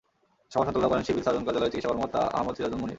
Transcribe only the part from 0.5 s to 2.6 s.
সভা সঞ্চালনা করেন সিভিল সার্জন কার্যালয়ের চিকিৎসা কর্মকর্তা আহমদ